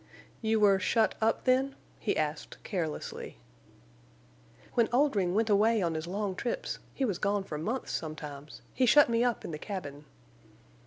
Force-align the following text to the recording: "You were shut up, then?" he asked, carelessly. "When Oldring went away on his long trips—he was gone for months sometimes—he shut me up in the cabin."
"You 0.41 0.59
were 0.59 0.79
shut 0.79 1.13
up, 1.21 1.43
then?" 1.43 1.75
he 1.99 2.17
asked, 2.17 2.57
carelessly. 2.63 3.37
"When 4.73 4.89
Oldring 4.91 5.35
went 5.35 5.51
away 5.51 5.79
on 5.79 5.93
his 5.93 6.07
long 6.07 6.33
trips—he 6.33 7.05
was 7.05 7.19
gone 7.19 7.43
for 7.43 7.59
months 7.59 7.91
sometimes—he 7.91 8.87
shut 8.87 9.09
me 9.09 9.23
up 9.23 9.45
in 9.45 9.51
the 9.51 9.59
cabin." 9.59 10.05